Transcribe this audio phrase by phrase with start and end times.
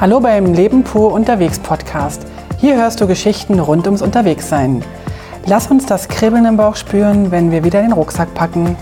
[0.00, 2.26] Hallo beim Leben pur unterwegs Podcast.
[2.56, 4.82] Hier hörst du Geschichten rund ums Unterwegssein.
[5.44, 8.78] Lass uns das Kribbeln im Bauch spüren, wenn wir wieder den Rucksack packen.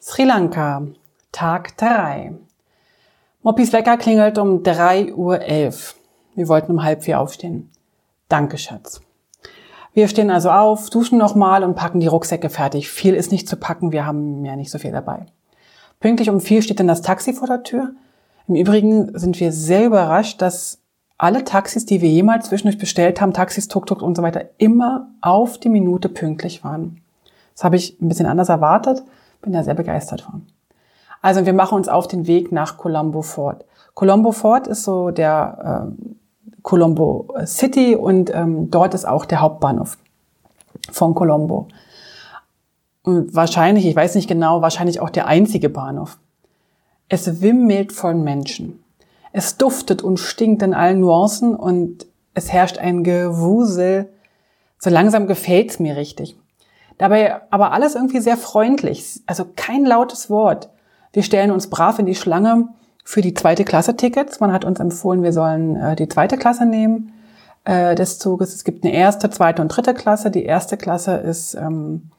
[0.00, 0.88] Sri Lanka,
[1.30, 2.32] Tag 3.
[3.44, 5.38] Moppis Wecker klingelt um 3.11 Uhr.
[6.34, 7.70] Wir wollten um halb vier aufstehen.
[8.28, 9.02] Danke, Schatz.
[9.92, 12.90] Wir stehen also auf, duschen nochmal und packen die Rucksäcke fertig.
[12.90, 15.26] Viel ist nicht zu packen, wir haben ja nicht so viel dabei.
[16.04, 17.92] Pünktlich um vier steht dann das Taxi vor der Tür.
[18.46, 20.82] Im Übrigen sind wir sehr überrascht, dass
[21.16, 25.56] alle Taxis, die wir jemals zwischendurch bestellt haben, Taxis, Tuk-Tuk und so weiter, immer auf
[25.56, 27.00] die Minute pünktlich waren.
[27.54, 29.02] Das habe ich ein bisschen anders erwartet,
[29.40, 30.46] bin da sehr begeistert von.
[31.22, 33.64] Also wir machen uns auf den Weg nach Colombo Fort.
[33.94, 39.96] Colombo Fort ist so der äh, Colombo City und ähm, dort ist auch der Hauptbahnhof
[40.92, 41.68] von Colombo.
[43.04, 46.18] Und wahrscheinlich, ich weiß nicht genau, wahrscheinlich auch der einzige Bahnhof.
[47.08, 48.82] Es wimmelt von Menschen.
[49.32, 54.08] Es duftet und stinkt in allen Nuancen und es herrscht ein Gewusel.
[54.78, 56.36] So langsam gefällt's mir richtig.
[56.96, 60.70] Dabei aber alles irgendwie sehr freundlich, also kein lautes Wort.
[61.12, 62.68] Wir stellen uns brav in die Schlange
[63.04, 64.40] für die zweite Klasse Tickets.
[64.40, 67.12] Man hat uns empfohlen, wir sollen äh, die zweite Klasse nehmen
[67.64, 68.54] äh, des Zuges.
[68.54, 70.30] Es gibt eine erste, zweite und dritte Klasse.
[70.30, 72.10] Die erste Klasse ist ähm,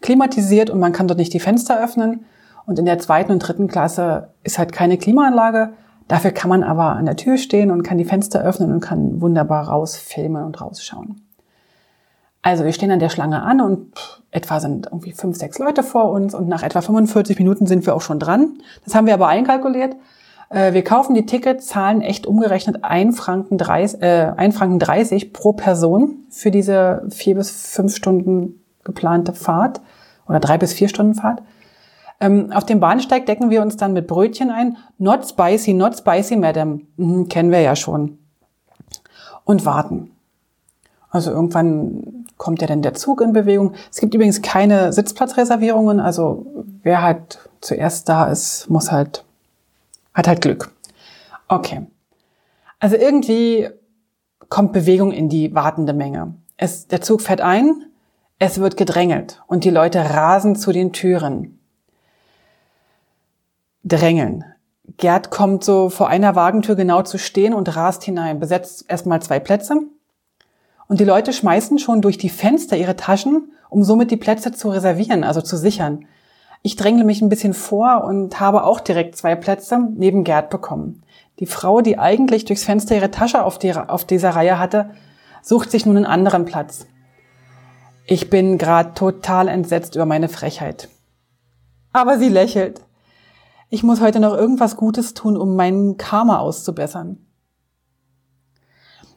[0.00, 2.24] klimatisiert und man kann dort nicht die Fenster öffnen.
[2.66, 5.70] Und in der zweiten und dritten Klasse ist halt keine Klimaanlage.
[6.06, 9.20] Dafür kann man aber an der Tür stehen und kann die Fenster öffnen und kann
[9.20, 11.22] wunderbar rausfilmen und rausschauen.
[12.42, 16.10] Also wir stehen an der Schlange an und etwa sind irgendwie fünf, sechs Leute vor
[16.10, 18.58] uns und nach etwa 45 Minuten sind wir auch schon dran.
[18.84, 19.96] Das haben wir aber einkalkuliert.
[20.50, 25.32] Äh, wir kaufen die Tickets, zahlen echt umgerechnet 1 Franken 30, äh, 1 Franken 30
[25.32, 29.80] pro Person für diese vier bis fünf Stunden geplante Fahrt
[30.28, 31.42] oder drei bis vier Stunden Fahrt.
[32.20, 34.76] Ähm, auf dem Bahnsteig decken wir uns dann mit Brötchen ein.
[34.98, 36.86] Not spicy, not spicy, Madam.
[36.96, 38.18] Mhm, kennen wir ja schon.
[39.44, 40.10] Und warten.
[41.10, 43.74] Also irgendwann kommt ja dann der Zug in Bewegung.
[43.90, 46.00] Es gibt übrigens keine Sitzplatzreservierungen.
[46.00, 46.46] Also
[46.82, 49.24] wer halt zuerst da ist, muss halt
[50.18, 50.72] hat halt Glück.
[51.46, 51.86] Okay.
[52.80, 53.68] Also irgendwie
[54.48, 56.34] kommt Bewegung in die wartende Menge.
[56.56, 57.87] Es, der Zug fährt ein,
[58.38, 61.58] es wird gedrängelt und die Leute rasen zu den Türen.
[63.84, 64.44] Drängeln.
[64.96, 69.40] Gerd kommt so vor einer Wagentür genau zu stehen und rast hinein, besetzt erstmal zwei
[69.40, 69.80] Plätze.
[70.86, 74.70] Und die Leute schmeißen schon durch die Fenster ihre Taschen, um somit die Plätze zu
[74.70, 76.06] reservieren, also zu sichern.
[76.62, 81.02] Ich drängle mich ein bisschen vor und habe auch direkt zwei Plätze neben Gerd bekommen.
[81.38, 84.90] Die Frau, die eigentlich durchs Fenster ihre Tasche auf, die, auf dieser Reihe hatte,
[85.42, 86.86] sucht sich nun einen anderen Platz.
[88.10, 90.88] Ich bin gerade total entsetzt über meine Frechheit.
[91.92, 92.80] Aber sie lächelt.
[93.68, 97.18] Ich muss heute noch irgendwas Gutes tun, um meinen Karma auszubessern.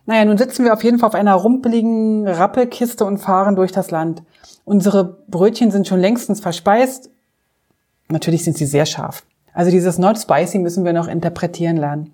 [0.06, 3.92] Naja, nun sitzen wir auf jeden Fall auf einer rumpeligen Rappelkiste und fahren durch das
[3.92, 4.24] Land.
[4.66, 7.10] Unsere Brötchen sind schon längstens verspeist
[8.10, 9.24] Natürlich sind sie sehr scharf.
[9.54, 12.14] Also dieses Not Spicy müssen wir noch interpretieren lernen.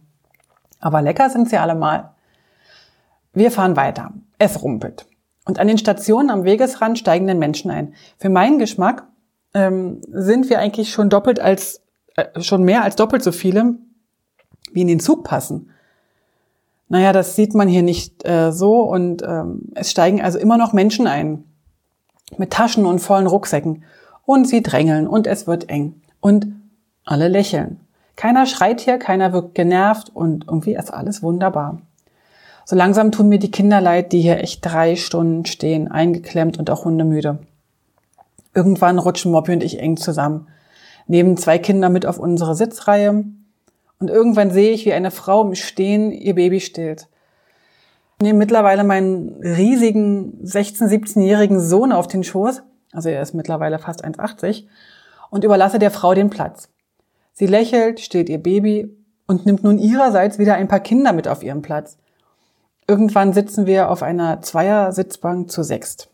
[0.80, 2.12] Aber lecker sind sie allemal.
[3.34, 4.12] Wir fahren weiter.
[4.38, 5.08] Es rumpelt.
[5.48, 7.94] Und an den Stationen am Wegesrand steigen dann Menschen ein.
[8.18, 9.08] Für meinen Geschmack
[9.54, 11.82] ähm, sind wir eigentlich schon doppelt als,
[12.18, 13.76] äh, schon mehr als doppelt so viele,
[14.74, 15.70] wie in den Zug passen.
[16.90, 20.74] Naja, das sieht man hier nicht äh, so und ähm, es steigen also immer noch
[20.74, 21.46] Menschen ein.
[22.38, 23.86] Mit Taschen und vollen Rucksäcken
[24.26, 26.02] und sie drängeln und es wird eng.
[26.20, 26.48] Und
[27.06, 27.80] alle lächeln.
[28.18, 31.82] Keiner schreit hier, keiner wirkt genervt und irgendwie ist alles wunderbar.
[32.70, 36.70] So langsam tun mir die Kinder leid, die hier echt drei Stunden stehen, eingeklemmt und
[36.70, 37.40] auch hundemüde.
[38.54, 40.50] Irgendwann rutschen Moppy und ich eng zusammen,
[41.08, 43.24] nehmen zwei Kinder mit auf unsere Sitzreihe
[44.02, 47.08] und irgendwann sehe ich, wie eine Frau im Stehen ihr Baby stillt.
[48.20, 53.80] Ich nehme mittlerweile meinen riesigen 16-, 17-jährigen Sohn auf den Schoß also er ist mittlerweile
[53.80, 54.66] fast 1,80,
[55.30, 56.70] und überlasse der Frau den Platz.
[57.34, 58.96] Sie lächelt, stillt ihr Baby
[59.28, 61.98] und nimmt nun ihrerseits wieder ein paar Kinder mit auf ihren Platz.
[62.88, 66.10] Irgendwann sitzen wir auf einer Zweiersitzbank zu sechst.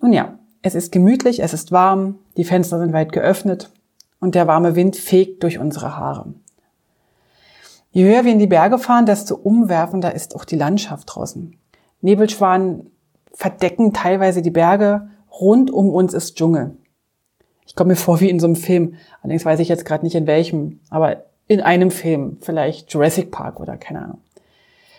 [0.00, 3.70] Nun ja, es ist gemütlich, es ist warm, die Fenster sind weit geöffnet
[4.20, 6.32] und der warme Wind fegt durch unsere Haare.
[7.90, 11.56] Je höher wir in die Berge fahren, desto umwerfender ist auch die Landschaft draußen.
[12.00, 12.90] Nebelschwanen
[13.32, 16.76] verdecken teilweise die Berge rund um uns ist Dschungel.
[17.66, 18.94] Ich komme mir vor wie in so einem Film.
[19.22, 23.60] Allerdings weiß ich jetzt gerade nicht in welchem, aber in einem Film, vielleicht Jurassic Park
[23.60, 24.23] oder keine Ahnung.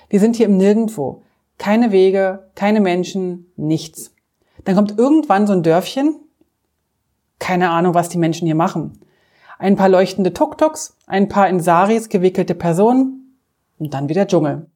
[0.10, 1.24] Wir sind hier im Nirgendwo.
[1.58, 4.14] Keine Wege, keine Menschen, nichts.
[4.64, 6.16] Dann kommt irgendwann so ein Dörfchen.
[7.40, 9.00] Keine Ahnung, was die Menschen hier machen.
[9.58, 13.40] ein paar leuchtende Tuk-Tuks, ein paar in Saris gewickelte Personen
[13.80, 14.68] und dann wieder Dschungel.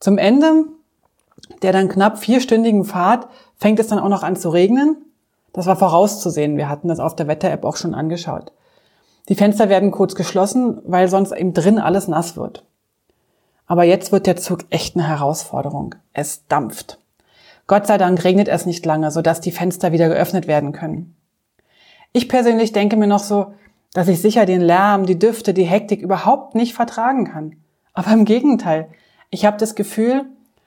[0.00, 0.64] Zum Ende
[1.62, 4.96] der dann knapp vierstündigen Fahrt fängt es dann auch noch an zu regnen.
[5.52, 6.56] Das war vorauszusehen.
[6.56, 8.52] Wir hatten das auf der Wetter-App auch schon angeschaut.
[9.28, 12.64] Die Fenster werden kurz geschlossen, weil sonst eben drin alles nass wird.
[13.68, 15.94] Aber jetzt wird der Zug echt eine Herausforderung.
[16.14, 16.98] Es dampft.
[17.66, 21.14] Gott sei Dank regnet es nicht lange, sodass die Fenster wieder geöffnet werden können.
[22.12, 23.52] Ich persönlich denke mir noch so,
[23.92, 27.56] dass ich sicher den Lärm, die Düfte, die Hektik überhaupt nicht vertragen kann.
[27.92, 28.88] Aber im Gegenteil,
[29.30, 30.24] ich habe das Gefühl,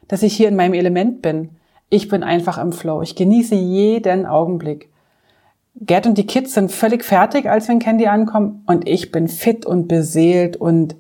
[0.08, 1.50] dass ich hier in meinem Element bin.
[1.90, 3.02] Ich bin einfach im Flow.
[3.02, 4.92] Ich genieße jeden Augenblick.
[5.76, 9.28] Gerd und die Kids sind völlig fertig, als wir in Candy ankommen und ich bin
[9.28, 10.96] fit und beseelt und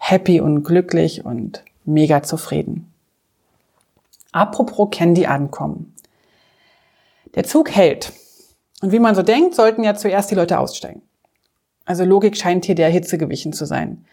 [0.00, 2.92] happy und glücklich und mega zufrieden.
[4.32, 5.94] Apropos Candy ankommen.
[7.34, 8.12] Der Zug hält.
[8.82, 11.02] Und wie man so denkt, sollten ja zuerst die Leute aussteigen.
[11.84, 14.06] Also Logik scheint hier der Hitze gewichen zu sein.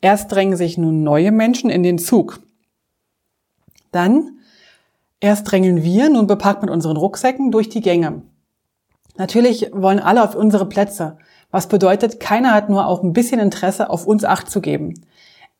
[0.00, 2.40] Erst drängen sich nun neue Menschen in den Zug.
[3.90, 4.38] Dann
[5.20, 8.22] erst drängeln wir nun bepackt mit unseren Rucksäcken durch die Gänge.
[9.16, 11.18] Natürlich wollen alle auf unsere Plätze,
[11.54, 15.06] was bedeutet, keiner hat nur auch ein bisschen Interesse, auf uns Acht zu geben.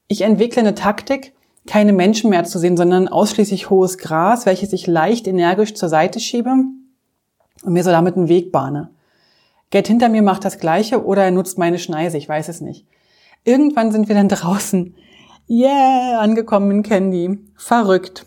[0.09, 1.35] Ich entwickle eine Taktik,
[1.69, 6.19] keine Menschen mehr zu sehen, sondern ausschließlich hohes Gras, welches ich leicht energisch zur Seite
[6.19, 8.91] schiebe und mir so damit einen Weg bahne.
[9.71, 12.89] Geld hinter mir macht das Gleiche oder er nutzt meine Schneise, ich weiß es nicht.
[13.45, 14.97] Irgendwann sind wir dann draußen.
[15.49, 17.39] Yeah, angekommen in Candy.
[17.55, 18.27] Verrückt.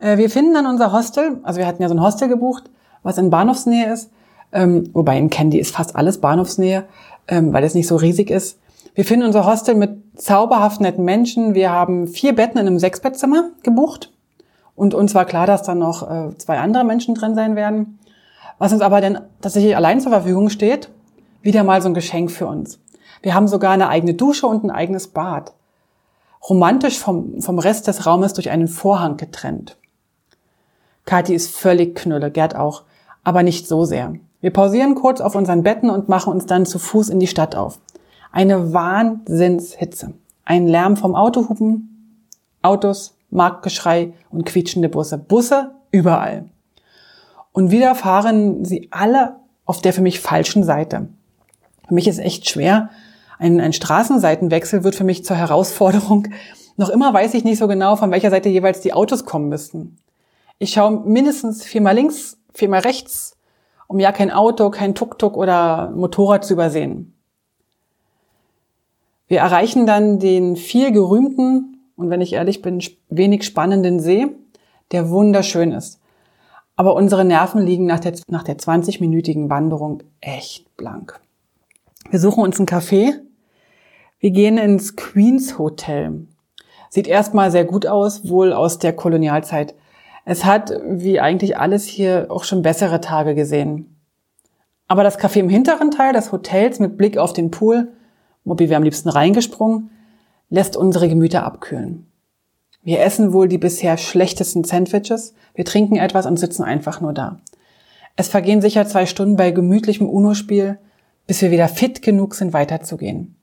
[0.00, 2.64] Äh, wir finden dann unser Hostel, also wir hatten ja so ein Hostel gebucht,
[3.02, 4.10] was in Bahnhofsnähe ist.
[4.52, 6.84] Ähm, wobei in Candy ist fast alles Bahnhofsnähe,
[7.28, 8.58] ähm, weil es nicht so riesig ist.
[8.94, 11.54] Wir finden unser Hostel mit zauberhaft netten Menschen.
[11.54, 14.12] Wir haben vier Betten in einem Sechsbettzimmer gebucht.
[14.74, 17.98] Und uns war klar, dass da noch äh, zwei andere Menschen drin sein werden.
[18.58, 20.90] Was uns aber dann tatsächlich allein zur Verfügung steht,
[21.42, 22.80] wieder mal so ein Geschenk für uns.
[23.22, 25.52] Wir haben sogar eine eigene Dusche und ein eigenes Bad.
[26.48, 29.76] Romantisch vom, vom Rest des Raumes durch einen Vorhang getrennt.
[31.04, 32.82] Kathi ist völlig knülle, Gerd auch,
[33.22, 34.14] aber nicht so sehr.
[34.40, 37.56] Wir pausieren kurz auf unseren Betten und machen uns dann zu Fuß in die Stadt
[37.56, 37.78] auf.
[38.32, 40.14] Eine Wahnsinnshitze.
[40.44, 42.26] Ein Lärm vom Autohupen,
[42.62, 45.18] Autos, Marktgeschrei und quietschende Busse.
[45.18, 46.46] Busse überall.
[47.52, 51.08] Und wieder fahren sie alle auf der für mich falschen Seite.
[51.86, 52.90] Für mich ist echt schwer.
[53.38, 56.28] Ein, ein Straßenseitenwechsel wird für mich zur Herausforderung.
[56.76, 59.98] Noch immer weiß ich nicht so genau, von welcher Seite jeweils die Autos kommen müssten.
[60.58, 63.36] Ich schaue mindestens viermal links, viermal rechts,
[63.90, 67.12] um ja kein Auto, kein Tuk-Tuk oder Motorrad zu übersehen.
[69.26, 74.28] Wir erreichen dann den viel gerühmten und wenn ich ehrlich bin, wenig spannenden See,
[74.92, 76.00] der wunderschön ist.
[76.76, 81.18] Aber unsere Nerven liegen nach der, nach der 20-minütigen Wanderung echt blank.
[82.10, 83.14] Wir suchen uns ein Café.
[84.20, 86.28] Wir gehen ins Queens Hotel.
[86.90, 89.74] Sieht erstmal sehr gut aus, wohl aus der Kolonialzeit.
[90.24, 93.96] Es hat, wie eigentlich alles hier, auch schon bessere Tage gesehen.
[94.86, 97.88] Aber das Café im hinteren Teil des Hotels mit Blick auf den Pool
[98.44, 99.90] Mobi wäre am liebsten reingesprungen,
[100.48, 102.06] lässt unsere Gemüter abkühlen.
[102.82, 107.40] Wir essen wohl die bisher schlechtesten Sandwiches, wir trinken etwas und sitzen einfach nur da.
[108.16, 110.78] Es vergehen sicher zwei Stunden bei gemütlichem UNO-Spiel,
[111.26, 113.36] bis wir wieder fit genug sind, weiterzugehen.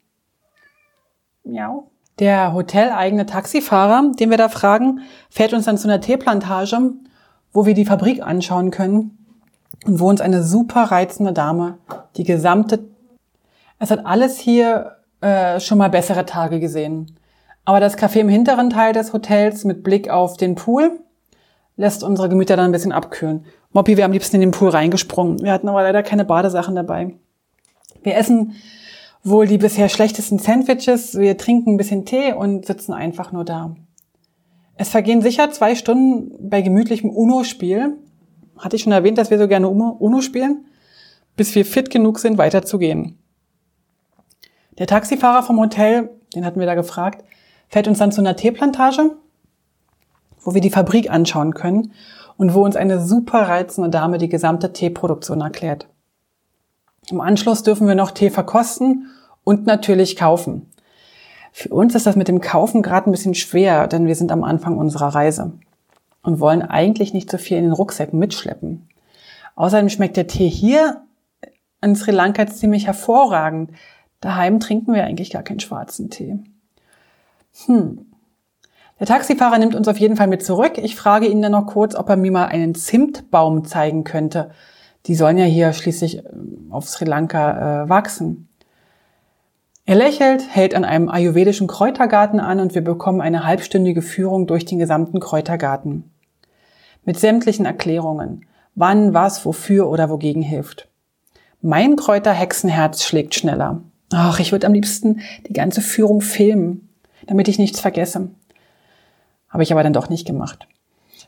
[1.43, 1.89] Miau.
[2.19, 6.93] Der hoteleigene Taxifahrer, den wir da fragen, fährt uns dann zu einer Teeplantage,
[7.53, 9.17] wo wir die Fabrik anschauen können
[9.85, 11.77] und wo uns eine super reizende Dame
[12.15, 12.87] die gesamte
[13.79, 17.15] es hat alles hier äh, schon mal bessere Tage gesehen.
[17.65, 20.99] Aber das Café im hinteren Teil des Hotels mit Blick auf den Pool
[21.75, 23.45] lässt unsere Gemüter dann ein bisschen abkühlen.
[23.71, 25.43] Moppy wäre am liebsten in den Pool reingesprungen.
[25.43, 27.15] Wir hatten aber leider keine Badesachen dabei.
[28.01, 28.55] Wir essen
[29.23, 33.75] wohl die bisher schlechtesten Sandwiches, wir trinken ein bisschen Tee und sitzen einfach nur da.
[34.75, 37.97] Es vergehen sicher zwei Stunden bei gemütlichem UNO-Spiel.
[38.57, 40.65] Hatte ich schon erwähnt, dass wir so gerne UNO spielen?
[41.35, 43.17] Bis wir fit genug sind, weiterzugehen.
[44.77, 47.23] Der Taxifahrer vom Hotel, den hatten wir da gefragt,
[47.69, 49.15] fährt uns dann zu einer Teeplantage,
[50.41, 51.91] wo wir die Fabrik anschauen können
[52.37, 55.87] und wo uns eine super reizende Dame die gesamte Teeproduktion erklärt.
[57.09, 59.09] Im Anschluss dürfen wir noch Tee verkosten
[59.43, 60.69] und natürlich kaufen.
[61.53, 64.43] Für uns ist das mit dem Kaufen gerade ein bisschen schwer, denn wir sind am
[64.43, 65.53] Anfang unserer Reise
[66.21, 68.89] und wollen eigentlich nicht so viel in den Rucksäcken mitschleppen.
[69.55, 71.01] Außerdem schmeckt der Tee hier
[71.81, 73.71] in Sri Lanka ziemlich hervorragend.
[74.19, 76.37] Daheim trinken wir eigentlich gar keinen schwarzen Tee.
[77.65, 78.05] Hm.
[78.99, 80.77] Der Taxifahrer nimmt uns auf jeden Fall mit zurück.
[80.77, 84.51] Ich frage ihn dann noch kurz, ob er mir mal einen Zimtbaum zeigen könnte.
[85.07, 86.23] Die sollen ja hier schließlich äh,
[86.69, 88.49] auf Sri Lanka äh, wachsen.
[89.85, 94.65] Er lächelt, hält an einem ayurvedischen Kräutergarten an und wir bekommen eine halbstündige Führung durch
[94.65, 96.11] den gesamten Kräutergarten.
[97.05, 98.45] Mit sämtlichen Erklärungen,
[98.75, 100.89] wann, was, wofür oder wogegen hilft.
[101.61, 103.81] Mein Kräuterhexenherz schlägt schneller.
[104.11, 106.89] Ach, ich würde am liebsten die ganze Führung filmen,
[107.25, 108.29] damit ich nichts vergesse.
[109.47, 110.67] Habe ich aber dann doch nicht gemacht.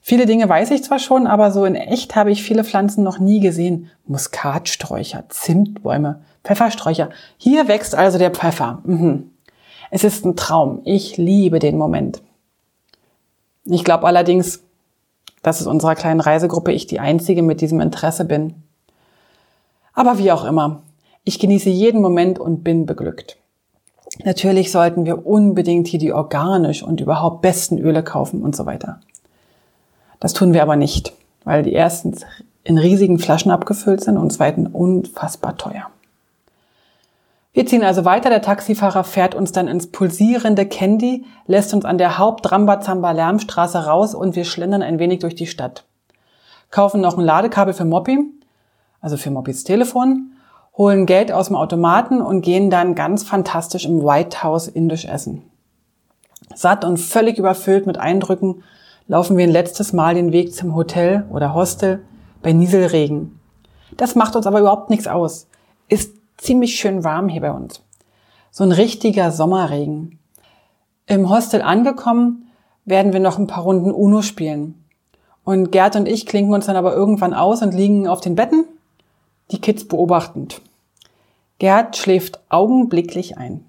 [0.02, 3.20] Viele Dinge weiß ich zwar schon, aber so in echt habe ich viele Pflanzen noch
[3.20, 3.90] nie gesehen.
[4.08, 7.10] Muskatsträucher, Zimtbäume, Pfeffersträucher.
[7.38, 8.82] Hier wächst also der Pfeffer.
[8.86, 9.32] Mhm.
[9.92, 10.82] Es ist ein Traum.
[10.86, 12.22] Ich liebe den Moment.
[13.66, 14.64] Ich glaube allerdings,
[15.42, 18.56] dass es unserer kleinen Reisegruppe ich die einzige mit diesem Interesse bin.
[19.94, 20.82] Aber wie auch immer,
[21.24, 23.38] ich genieße jeden Moment und bin beglückt.
[24.24, 29.02] Natürlich sollten wir unbedingt hier die organisch und überhaupt besten Öle kaufen und so weiter.
[30.20, 32.26] Das tun wir aber nicht, weil die erstens
[32.64, 35.90] in riesigen Flaschen abgefüllt sind und zweitens unfassbar teuer.
[37.52, 38.30] Wir ziehen also weiter.
[38.30, 44.36] Der Taxifahrer fährt uns dann ins pulsierende Candy, lässt uns an der Haupt-Rambazamba-Lärmstraße raus und
[44.36, 45.86] wir schlendern ein wenig durch die Stadt.
[46.70, 48.20] Kaufen noch ein Ladekabel für Moppy,
[49.02, 50.34] also für Moppys Telefon,
[50.78, 55.42] holen Geld aus dem Automaten und gehen dann ganz fantastisch im White House indisch essen.
[56.54, 58.64] Satt und völlig überfüllt mit Eindrücken
[59.10, 62.06] laufen wir ein letztes Mal den Weg zum Hotel oder Hostel
[62.42, 63.40] bei Nieselregen.
[63.98, 65.48] Das macht uns aber überhaupt nichts aus.
[65.90, 67.82] Ist ziemlich schön warm hier bei uns.
[68.52, 70.20] So ein richtiger Sommerregen.
[71.08, 72.52] Im Hostel angekommen,
[72.86, 74.76] werden wir noch ein paar Runden Uno spielen.
[75.44, 78.66] Und Gerd und ich klinken uns dann aber irgendwann aus und liegen auf den Betten,
[79.50, 80.62] die Kids beobachtend.
[81.58, 83.66] Gerd schläft augenblicklich ein.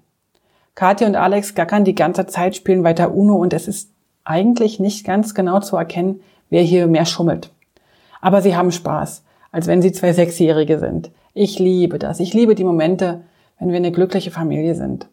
[0.75, 3.90] Kathi und Alex gackern die ganze Zeit, spielen weiter Uno und es ist
[4.23, 7.51] eigentlich nicht ganz genau zu erkennen, wer hier mehr schummelt.
[8.21, 11.11] Aber sie haben Spaß, als wenn sie zwei Sechsjährige sind.
[11.33, 12.19] Ich liebe das.
[12.19, 13.21] Ich liebe die Momente,
[13.59, 15.07] wenn wir eine glückliche Familie sind.